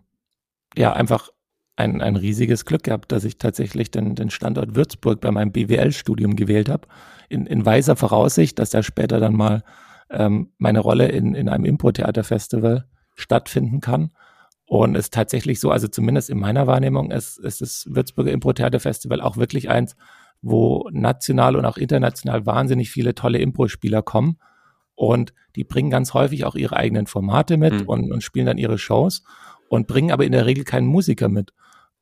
[0.77, 1.29] ja einfach
[1.75, 6.35] ein, ein riesiges Glück gehabt, dass ich tatsächlich den, den Standort Würzburg bei meinem BWL-Studium
[6.35, 6.87] gewählt habe,
[7.29, 9.63] in, in weiser Voraussicht, dass da später dann mal
[10.09, 12.85] ähm, meine Rolle in, in einem Impro-Theater-Festival
[13.15, 14.11] stattfinden kann.
[14.67, 19.21] Und es ist tatsächlich so, also zumindest in meiner Wahrnehmung, ist, ist das Würzburger Impro-Theater-Festival
[19.21, 19.95] auch wirklich eins,
[20.41, 24.37] wo national und auch international wahnsinnig viele tolle Impro-Spieler kommen.
[24.95, 27.87] Und die bringen ganz häufig auch ihre eigenen Formate mit mhm.
[27.87, 29.23] und, und spielen dann ihre Shows
[29.69, 31.53] und bringen aber in der Regel keinen Musiker mit.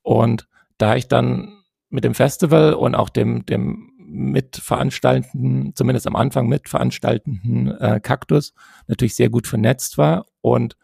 [0.02, 0.48] Und
[0.78, 7.72] da ich dann mit dem Festival und auch dem, dem mitveranstaltenden, zumindest am Anfang mitveranstaltenden
[7.80, 8.54] äh, Kaktus
[8.88, 10.78] natürlich sehr gut vernetzt war und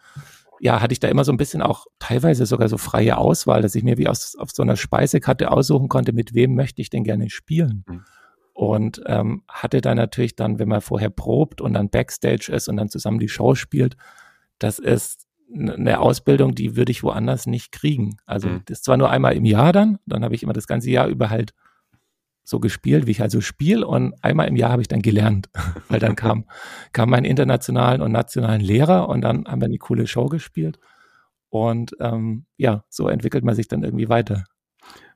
[0.61, 3.75] ja, hatte ich da immer so ein bisschen auch teilweise sogar so freie Auswahl, dass
[3.75, 7.03] ich mir wie aus, auf so einer Speisekarte aussuchen konnte, mit wem möchte ich denn
[7.03, 7.85] gerne spielen.
[7.87, 8.05] Mhm.
[8.53, 12.75] Und ähm, hatte da natürlich dann, wenn man vorher probt und dann Backstage ist und
[12.75, 13.95] dann zusammen die Show spielt,
[14.57, 18.17] das ist eine Ausbildung, die würde ich woanders nicht kriegen.
[18.25, 18.61] Also mhm.
[18.65, 21.29] das zwar nur einmal im Jahr dann, dann habe ich immer das ganze Jahr über
[21.29, 21.53] halt
[22.43, 25.49] so gespielt, wie ich halt so spiele und einmal im Jahr habe ich dann gelernt,
[25.89, 26.45] weil dann kam,
[26.93, 30.79] kam mein internationalen und nationalen Lehrer und dann haben wir eine coole Show gespielt
[31.49, 34.45] und ähm, ja, so entwickelt man sich dann irgendwie weiter.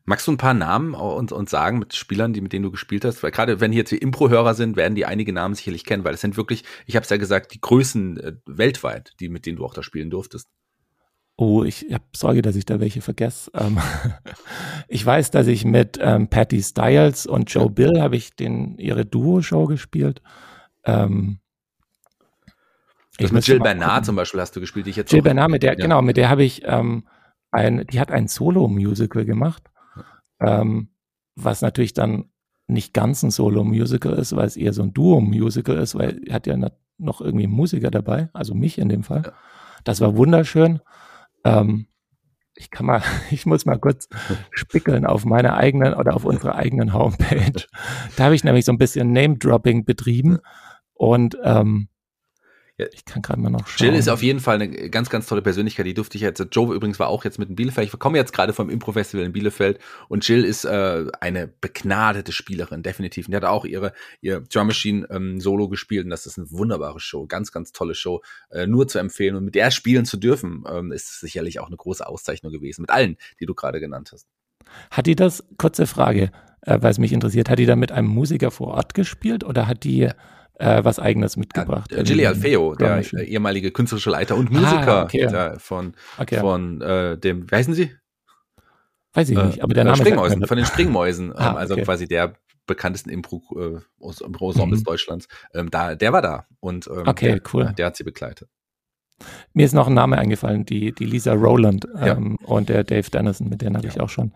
[0.06, 3.06] Magst du ein paar Namen und, und sagen mit Spielern, die mit denen du gespielt
[3.06, 3.24] hast?
[3.24, 6.14] Weil gerade wenn hier jetzt die Impro-Hörer sind, werden die einige Namen sicherlich kennen, weil
[6.14, 9.58] es sind wirklich, ich habe es ja gesagt, die Größen äh, weltweit, die mit denen
[9.58, 10.50] du auch da spielen durftest.
[11.38, 13.50] Oh, ich habe Sorge, dass ich da welche vergesse.
[13.54, 13.80] Ähm,
[14.90, 19.06] ich weiß, dass ich mit ähm, Patty Styles und Joe Bill habe ich den ihre
[19.06, 20.22] Duo-Show gespielt.
[20.84, 21.40] Ähm,
[23.18, 25.64] ich mit Jill Bernard zum Beispiel hast du gespielt, die ich jetzt Jill Bernard, mit
[25.64, 25.76] der, ja.
[25.76, 27.08] genau, mit der habe ich ähm,
[27.52, 29.70] ein, die hat ein Solo-Musical gemacht
[30.46, 30.90] ähm,
[31.36, 32.26] was natürlich dann
[32.68, 36.48] nicht ganz ein Solo-Musical ist, weil es eher so ein Duo-Musical ist, weil er hat
[36.48, 36.58] ja
[36.98, 39.34] noch irgendwie einen Musiker dabei, also mich in dem Fall.
[39.84, 40.80] Das war wunderschön.
[41.44, 41.88] Ähm,
[42.56, 43.02] ich kann mal,
[43.32, 44.08] ich muss mal kurz
[44.52, 47.54] spickeln auf meiner eigenen oder auf unserer eigenen Homepage.
[48.16, 50.40] Da habe ich nämlich so ein bisschen Name-Dropping betrieben
[50.94, 51.90] und ähm,
[52.92, 53.88] ich kann gerade mal noch schauen.
[53.88, 55.86] Jill ist auf jeden Fall eine ganz, ganz tolle Persönlichkeit.
[55.86, 56.44] Die durfte ich jetzt.
[56.52, 57.92] Joe übrigens war auch jetzt mit in Bielefeld.
[57.92, 62.84] Ich komme jetzt gerade vom Impro-Festival in Bielefeld und Jill ist äh, eine begnadete Spielerin,
[62.84, 63.28] definitiv.
[63.28, 66.52] Und die hat auch ihre ihr Drum Machine ähm, Solo gespielt und das ist eine
[66.52, 68.22] wunderbare Show, ganz, ganz tolle Show.
[68.50, 71.78] Äh, nur zu empfehlen und mit der spielen zu dürfen, ähm, ist sicherlich auch eine
[71.78, 72.82] große Auszeichnung gewesen.
[72.82, 74.28] Mit allen, die du gerade genannt hast.
[74.92, 78.08] Hat die das, kurze Frage, äh, weil es mich interessiert, hat die da mit einem
[78.08, 80.10] Musiker vor Ort gespielt oder hat die
[80.56, 81.92] äh, was Eigenes mitgebracht.
[81.92, 85.28] Ja, Gilly Alfeo, der ehemalige künstlerische Leiter und Musiker ah, okay.
[85.28, 86.40] der, von, okay.
[86.40, 87.92] von äh, dem, wie heißen Sie?
[89.14, 91.84] Weiß ich nicht, aber der äh, Name Springmäusen, von den Springmäusen, ah, ähm, also okay.
[91.84, 92.34] quasi der
[92.66, 94.84] bekanntesten äh, Impro-Ensembles mhm.
[94.84, 95.28] Deutschlands.
[95.54, 97.74] Ähm, da, der war da und ähm, okay, der, cool.
[97.78, 98.50] der hat sie begleitet.
[99.54, 102.48] Mir ist noch ein Name eingefallen, die, die Lisa Rowland ähm, ja.
[102.48, 103.94] und der Dave Dennison, mit denen habe ja.
[103.94, 104.34] ich auch schon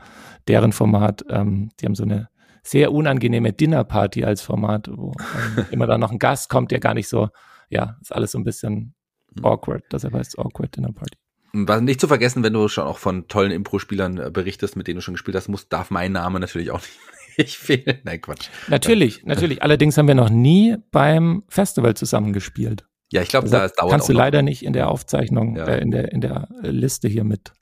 [0.47, 2.29] deren Format, ähm, die haben so eine
[2.67, 5.13] sehr unangenehme Dinnerparty als Format, wo
[5.57, 7.29] ähm, immer dann noch ein Gast kommt, der gar nicht so,
[7.69, 8.93] ja, ist alles so ein bisschen
[9.35, 9.45] hm.
[9.45, 11.17] awkward, deshalb heißt es awkward Dinner Party.
[11.53, 14.97] Was nicht zu vergessen, wenn du schon auch von tollen Impro-Spielern äh, berichtest, mit denen
[14.97, 16.81] du schon gespielt hast, muss, darf mein Name natürlich auch
[17.37, 17.99] nicht fehlen.
[18.03, 18.49] Nein, Quatsch.
[18.67, 19.63] Natürlich, natürlich.
[19.63, 22.85] Allerdings haben wir noch nie beim Festival zusammengespielt.
[23.11, 25.65] Ja, ich glaube, da dauert Kannst du leider nicht in der Aufzeichnung, ja.
[25.65, 27.53] äh, in, der, in der Liste hier mit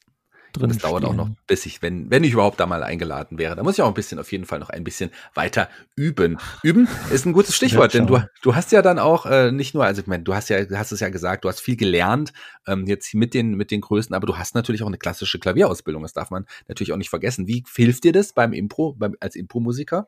[0.57, 0.69] drin.
[0.69, 3.55] Das dauert auch noch, bis ich, wenn, wenn ich überhaupt da mal eingeladen wäre.
[3.55, 6.37] Da muss ich auch ein bisschen, auf jeden Fall noch ein bisschen weiter üben.
[6.63, 9.85] Üben ist ein gutes Stichwort, denn du, du hast ja dann auch äh, nicht nur,
[9.85, 12.33] also ich meine, du hast ja, du hast es ja gesagt, du hast viel gelernt,
[12.67, 16.03] ähm, jetzt mit den, mit den Größten, aber du hast natürlich auch eine klassische Klavierausbildung.
[16.03, 17.47] Das darf man natürlich auch nicht vergessen.
[17.47, 20.07] Wie hilft dir das beim Impro, beim, als Impro-Musiker?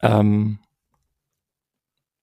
[0.00, 0.58] Ähm,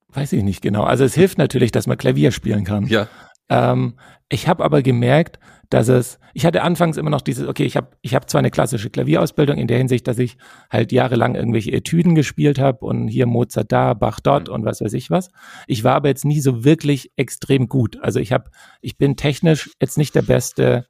[0.09, 0.83] weiß ich nicht genau.
[0.83, 2.87] Also es hilft natürlich, dass man Klavier spielen kann.
[2.87, 3.07] Ja.
[3.49, 3.95] Ähm,
[4.29, 7.89] ich habe aber gemerkt, dass es, ich hatte anfangs immer noch dieses, okay, ich habe
[8.01, 10.37] ich hab zwar eine klassische Klavierausbildung in der Hinsicht, dass ich
[10.69, 14.93] halt jahrelang irgendwelche Etüden gespielt habe und hier Mozart da, Bach dort und was weiß
[14.93, 15.29] ich was.
[15.67, 17.97] Ich war aber jetzt nie so wirklich extrem gut.
[18.01, 18.51] Also ich habe,
[18.81, 20.85] ich bin technisch jetzt nicht der beste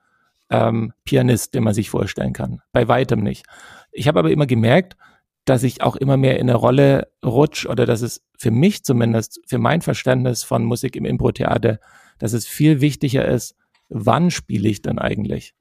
[0.49, 2.59] ähm, Pianist, den man sich vorstellen kann.
[2.73, 3.45] Bei weitem nicht.
[3.91, 4.97] Ich habe aber immer gemerkt,
[5.45, 9.39] dass ich auch immer mehr in eine Rolle rutsch oder dass es für mich zumindest,
[9.47, 11.79] für mein Verständnis von Musik im Impro-Theater,
[12.19, 13.55] dass es viel wichtiger ist,
[13.89, 15.53] wann spiele ich denn eigentlich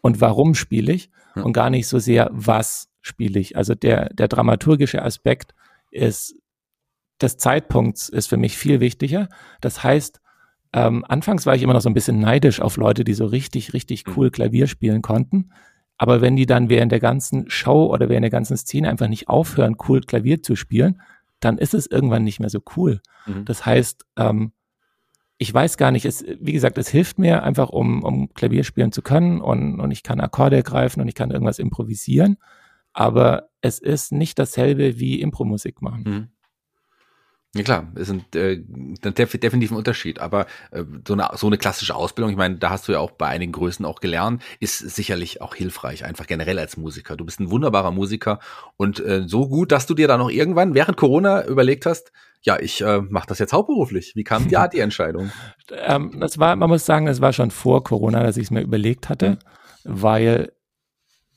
[0.00, 1.44] und warum spiele ich hm.
[1.44, 3.56] und gar nicht so sehr, was spiele ich.
[3.56, 5.54] Also der, der dramaturgische Aspekt
[5.90, 6.36] ist
[7.20, 9.28] des Zeitpunkts ist für mich viel wichtiger.
[9.60, 10.20] Das heißt,
[10.72, 13.72] ähm, anfangs war ich immer noch so ein bisschen neidisch auf Leute, die so richtig,
[13.72, 14.14] richtig hm.
[14.16, 15.50] cool Klavier spielen konnten.
[15.96, 19.28] Aber wenn die dann während der ganzen Show oder während der ganzen Szene einfach nicht
[19.28, 21.00] aufhören, cool Klavier zu spielen,
[21.40, 23.00] dann ist es irgendwann nicht mehr so cool.
[23.26, 23.44] Mhm.
[23.44, 24.52] Das heißt, ähm,
[25.38, 28.90] ich weiß gar nicht, es, wie gesagt, es hilft mir einfach, um, um Klavier spielen
[28.90, 32.38] zu können und, und ich kann Akkorde greifen und ich kann irgendwas improvisieren.
[32.92, 36.02] Aber es ist nicht dasselbe wie Impromusik machen.
[36.04, 36.28] Mhm.
[37.54, 38.58] Ja klar, ist ein, äh,
[39.12, 40.18] definitiv ein Unterschied.
[40.18, 43.12] Aber äh, so, eine, so eine klassische Ausbildung, ich meine, da hast du ja auch
[43.12, 47.16] bei einigen Größen auch gelernt, ist sicherlich auch hilfreich, einfach generell als Musiker.
[47.16, 48.40] Du bist ein wunderbarer Musiker
[48.76, 52.58] und äh, so gut, dass du dir da noch irgendwann während Corona überlegt hast, ja,
[52.60, 54.12] ich äh, mache das jetzt hauptberuflich.
[54.14, 55.30] Wie kam ja die Entscheidung?
[55.70, 58.62] ähm, das war, man muss sagen, das war schon vor Corona, dass ich es mir
[58.62, 59.38] überlegt hatte, mhm.
[59.84, 60.52] weil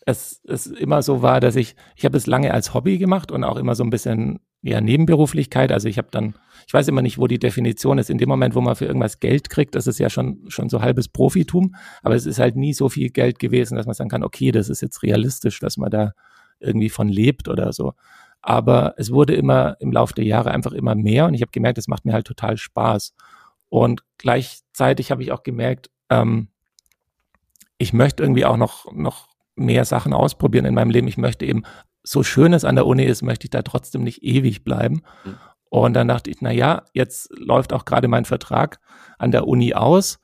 [0.05, 3.43] es, es immer so war, dass ich, ich habe es lange als Hobby gemacht und
[3.43, 5.71] auch immer so ein bisschen ja, Nebenberuflichkeit.
[5.71, 6.35] Also ich habe dann,
[6.67, 8.09] ich weiß immer nicht, wo die Definition ist.
[8.09, 10.81] In dem Moment, wo man für irgendwas Geld kriegt, das ist ja schon, schon so
[10.81, 11.75] halbes Profitum.
[12.03, 14.69] Aber es ist halt nie so viel Geld gewesen, dass man sagen kann, okay, das
[14.69, 16.11] ist jetzt realistisch, dass man da
[16.59, 17.93] irgendwie von lebt oder so.
[18.41, 21.77] Aber es wurde immer im Laufe der Jahre einfach immer mehr und ich habe gemerkt,
[21.77, 23.13] es macht mir halt total Spaß.
[23.69, 26.47] Und gleichzeitig habe ich auch gemerkt, ähm,
[27.77, 31.07] ich möchte irgendwie auch noch, noch mehr Sachen ausprobieren in meinem Leben.
[31.07, 31.63] Ich möchte eben,
[32.03, 35.03] so schön es an der Uni ist, möchte ich da trotzdem nicht ewig bleiben.
[35.23, 35.37] Mhm.
[35.69, 38.79] Und dann dachte ich, na ja, jetzt läuft auch gerade mein Vertrag
[39.17, 40.19] an der Uni aus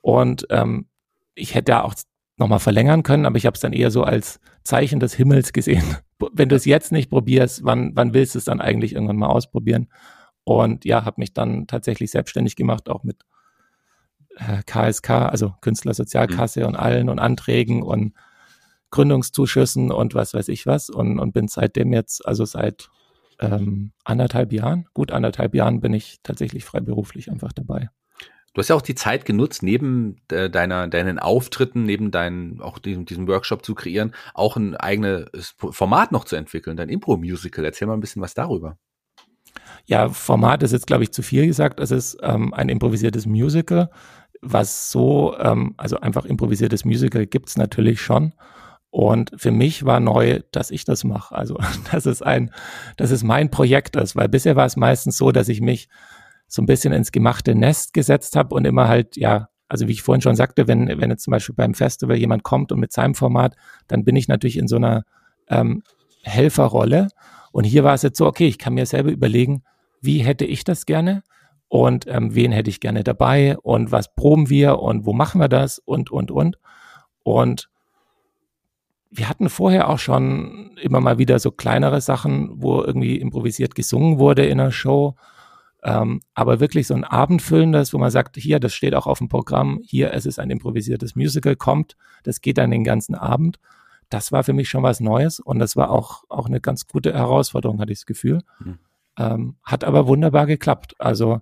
[0.00, 0.86] und ähm,
[1.34, 1.94] ich hätte da auch
[2.36, 5.96] nochmal verlängern können, aber ich habe es dann eher so als Zeichen des Himmels gesehen.
[6.32, 9.28] Wenn du es jetzt nicht probierst, wann, wann willst du es dann eigentlich irgendwann mal
[9.28, 9.88] ausprobieren?
[10.44, 13.24] Und ja, habe mich dann tatsächlich selbstständig gemacht, auch mit
[14.36, 16.66] äh, KSK, also Künstlersozialkasse mhm.
[16.66, 18.14] und allen und Anträgen und
[18.90, 22.90] Gründungszuschüssen und was weiß ich was und, und bin seitdem jetzt, also seit
[23.40, 27.88] ähm, anderthalb Jahren, gut anderthalb Jahren bin ich tatsächlich freiberuflich einfach dabei.
[28.54, 32.78] Du hast ja auch die Zeit genutzt, neben äh, deiner, deinen Auftritten, neben deinen, auch
[32.78, 37.64] diesem, diesem Workshop zu kreieren, auch ein eigenes Format noch zu entwickeln, dein Impro-Musical.
[37.64, 38.76] Erzähl mal ein bisschen was darüber.
[39.86, 41.80] Ja, Format ist jetzt, glaube ich, zu viel gesagt.
[41.80, 43.90] Es ist ähm, ein improvisiertes Musical,
[44.42, 48.34] was so, ähm, also einfach improvisiertes Musical gibt's natürlich schon.
[48.90, 51.34] Und für mich war neu, dass ich das mache.
[51.34, 51.58] Also,
[51.92, 52.52] dass es ein,
[52.98, 55.88] dass es mein Projekt ist, weil bisher war es meistens so, dass ich mich
[56.52, 60.02] so ein bisschen ins gemachte Nest gesetzt habe und immer halt, ja, also wie ich
[60.02, 63.14] vorhin schon sagte, wenn, wenn jetzt zum Beispiel beim Festival jemand kommt und mit seinem
[63.14, 63.56] Format,
[63.88, 65.04] dann bin ich natürlich in so einer
[65.48, 65.82] ähm,
[66.22, 67.08] Helferrolle.
[67.52, 69.62] Und hier war es jetzt so, okay, ich kann mir selber überlegen,
[70.02, 71.22] wie hätte ich das gerne
[71.68, 75.48] und ähm, wen hätte ich gerne dabei und was proben wir und wo machen wir
[75.48, 76.58] das und, und, und.
[77.22, 77.70] Und
[79.10, 84.18] wir hatten vorher auch schon immer mal wieder so kleinere Sachen, wo irgendwie improvisiert gesungen
[84.18, 85.16] wurde in der Show.
[85.84, 89.28] Ähm, aber wirklich so ein abendfüllendes, wo man sagt, hier, das steht auch auf dem
[89.28, 93.58] Programm, hier, es ist ein improvisiertes Musical, kommt, das geht dann den ganzen Abend.
[94.08, 97.14] Das war für mich schon was Neues und das war auch, auch eine ganz gute
[97.14, 98.42] Herausforderung, hatte ich das Gefühl.
[98.60, 98.78] Mhm.
[99.18, 100.94] Ähm, hat aber wunderbar geklappt.
[100.98, 101.40] Also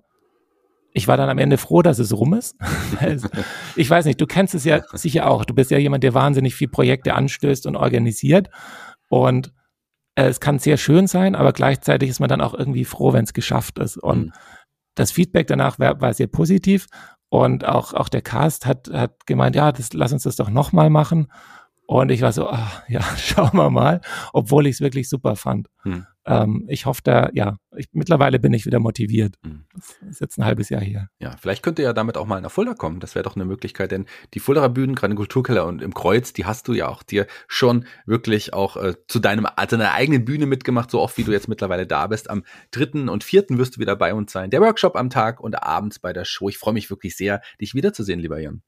[0.93, 2.55] ich war dann am Ende froh, dass es rum ist.
[3.75, 5.45] ich weiß nicht, du kennst es ja sicher auch.
[5.45, 8.49] Du bist ja jemand, der wahnsinnig viel Projekte anstößt und organisiert.
[9.09, 9.53] Und
[10.15, 13.33] es kann sehr schön sein, aber gleichzeitig ist man dann auch irgendwie froh, wenn es
[13.33, 13.97] geschafft ist.
[13.97, 14.31] Und mhm.
[14.95, 16.87] das Feedback danach war, war sehr positiv.
[17.29, 20.89] Und auch, auch der Cast hat, hat gemeint, ja, das, lass uns das doch nochmal
[20.89, 21.31] machen.
[21.87, 24.01] Und ich war so, ach, ja, schauen wir mal,
[24.33, 25.67] obwohl ich es wirklich super fand.
[25.83, 26.05] Hm.
[26.25, 29.35] Ähm, ich hoffe da, ja, ich, mittlerweile bin ich wieder motiviert.
[29.73, 31.07] Das ist jetzt ein halbes Jahr hier.
[31.19, 32.99] Ja, vielleicht könnt ihr ja damit auch mal nach Fulda kommen.
[32.99, 36.33] Das wäre doch eine Möglichkeit, denn die Fuldaer Bühnen, gerade im Kulturkeller und im Kreuz,
[36.33, 40.25] die hast du ja auch dir schon wirklich auch äh, zu deinem, also deiner eigenen
[40.25, 42.29] Bühne mitgemacht, so oft wie du jetzt mittlerweile da bist.
[42.29, 44.51] Am dritten und vierten wirst du wieder bei uns sein.
[44.51, 46.49] Der Workshop am Tag und abends bei der Show.
[46.49, 48.61] Ich freue mich wirklich sehr, dich wiederzusehen, lieber Jan.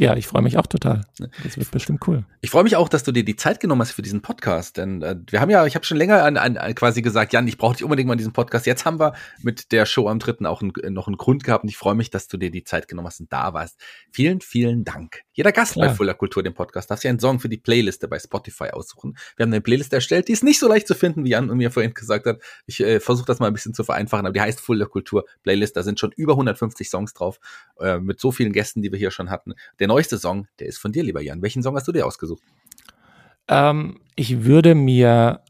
[0.00, 1.02] Ja, ich freue mich auch total.
[1.44, 2.24] Das wird bestimmt cool.
[2.40, 5.02] Ich freue mich auch, dass du dir die Zeit genommen hast für diesen Podcast, denn
[5.02, 7.74] äh, wir haben ja, ich habe schon länger an, an, quasi gesagt, Jan, ich brauche
[7.74, 8.66] dich unbedingt mal in diesem Podcast.
[8.66, 11.68] Jetzt haben wir mit der Show am dritten auch ein, noch einen Grund gehabt und
[11.68, 13.78] ich freue mich, dass du dir die Zeit genommen hast und da warst.
[14.10, 15.22] Vielen, vielen Dank.
[15.32, 15.88] Jeder Gast Klar.
[15.88, 19.16] bei Fuller Kultur, dem Podcast, darf sich einen Song für die Playliste bei Spotify aussuchen.
[19.36, 21.70] Wir haben eine Playlist erstellt, die ist nicht so leicht zu finden, wie Jan mir
[21.70, 22.40] vorhin gesagt hat.
[22.66, 25.76] Ich äh, versuche das mal ein bisschen zu vereinfachen, aber die heißt Fuller Kultur Playlist.
[25.76, 27.38] Da sind schon über 150 Songs drauf,
[27.78, 29.54] äh, mit so vielen Gästen, die wir hier schon hatten.
[29.78, 31.42] Der neueste Song, der der ist von dir, lieber Jan.
[31.42, 32.42] Welchen Song hast du dir ausgesucht?
[33.48, 35.42] Ähm, ich würde mir,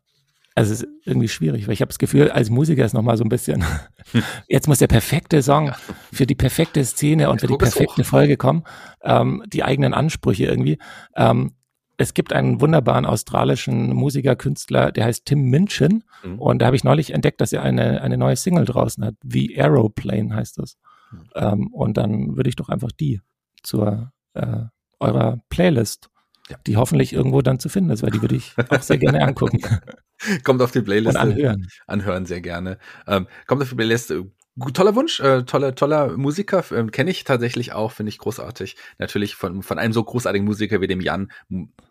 [0.57, 3.23] also es ist irgendwie schwierig, weil ich habe das Gefühl, als Musiker ist nochmal so
[3.23, 3.65] ein bisschen,
[4.49, 5.71] jetzt muss der perfekte Song
[6.13, 8.65] für die perfekte Szene und für die perfekte Folge kommen,
[9.03, 10.79] ähm, die eigenen Ansprüche irgendwie.
[11.15, 11.53] Ähm,
[11.97, 16.03] es gibt einen wunderbaren australischen Musiker, Künstler, der heißt Tim Minchin.
[16.25, 16.41] Mhm.
[16.41, 19.15] Und da habe ich neulich entdeckt, dass er eine, eine neue Single draußen hat.
[19.23, 20.77] The Aeroplane heißt das.
[21.13, 21.19] Mhm.
[21.37, 23.21] Ähm, und dann würde ich doch einfach die
[23.63, 24.65] zur äh,
[25.01, 26.11] eurer Playlist,
[26.49, 26.57] ja.
[26.67, 29.61] die hoffentlich irgendwo dann zu finden ist, weil die würde ich auch sehr gerne angucken.
[30.45, 31.17] Kommt auf die Playlist.
[31.17, 31.69] Und anhören.
[31.87, 32.79] Anhören sehr gerne.
[33.07, 34.15] Ähm, kommt auf die Playlist.
[34.73, 38.77] Toller Wunsch, äh, toller, toller Musiker, äh, kenne ich tatsächlich auch, finde ich großartig.
[38.99, 41.33] Natürlich von, von einem so großartigen Musiker wie dem Jan,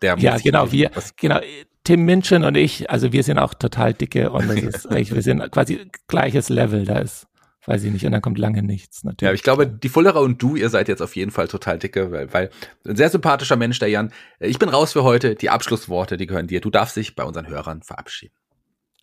[0.00, 1.40] der Ja, genau, wir, genau,
[1.84, 5.52] Tim Minchin und ich, also wir sind auch total dicke und das ist, wir sind
[5.52, 7.26] quasi gleiches Level, da ist
[7.66, 9.28] weiß ich nicht, und dann kommt lange nichts natürlich.
[9.28, 12.10] Ja, ich glaube, die Fullerer und du, ihr seid jetzt auf jeden Fall total dicke,
[12.12, 12.50] weil, weil
[12.86, 14.12] ein sehr sympathischer Mensch, der Jan.
[14.40, 15.34] Ich bin raus für heute.
[15.34, 16.60] Die Abschlussworte, die gehören dir.
[16.60, 18.34] Du darfst dich bei unseren Hörern verabschieden.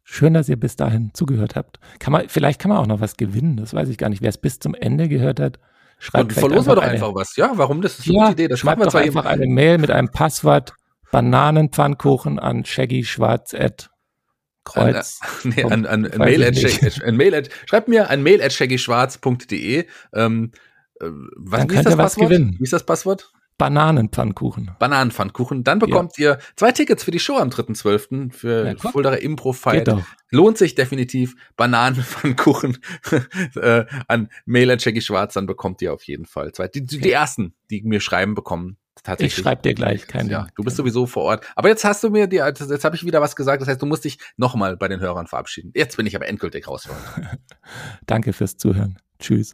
[0.03, 1.79] Schön, dass ihr bis dahin zugehört habt.
[1.99, 3.57] Kann man, vielleicht kann man auch noch was gewinnen.
[3.57, 4.21] Das weiß ich gar nicht.
[4.21, 5.59] Wer es bis zum Ende gehört hat,
[5.99, 7.35] schreibt verlosen wir doch eine, einfach was.
[7.35, 7.81] Ja, warum?
[7.81, 8.47] Das ist eine ja, gute Idee.
[8.47, 10.73] Das schreibt wir doch einfach eine Mail mit einem Passwort
[11.11, 13.90] Bananenpfannkuchen an shaggyschwarz@
[14.63, 15.19] Kreuz.
[15.43, 18.41] An, nee, an, an, an Mail at, Shaggy, an Mail at, schreibt mir an mail
[18.41, 19.85] at shaggyschwarz.de.
[20.13, 20.51] Ähm,
[20.99, 21.05] äh,
[21.37, 22.29] was, Dann wie ist das Passwort?
[22.29, 22.55] Gewinnen.
[22.59, 23.31] Wie ist das Passwort?
[23.57, 24.71] Bananenpfannkuchen.
[24.79, 25.63] Bananenpfannkuchen.
[25.63, 26.31] Dann bekommt ja.
[26.31, 28.33] ihr zwei Tickets für die Show am 3.12.
[28.33, 29.87] für ja, Fuldaer Impro Fight.
[30.31, 31.35] Lohnt sich definitiv.
[31.57, 32.79] Bananenpfannkuchen
[33.55, 36.69] äh, an Mail at Shaggy Schwarz, dann bekommt ihr auf jeden Fall zwei.
[36.69, 39.37] Die, die, die ersten, die mir schreiben, bekommen Tatsächlich.
[39.37, 41.45] Ich schreibe dir gleich, kein Ja, du bist sowieso vor Ort.
[41.55, 43.61] Aber jetzt hast du mir die, jetzt habe ich wieder was gesagt.
[43.61, 45.71] Das heißt, du musst dich nochmal bei den Hörern verabschieden.
[45.73, 46.87] Jetzt bin ich aber endgültig raus.
[48.05, 48.99] Danke fürs Zuhören.
[49.19, 49.53] Tschüss.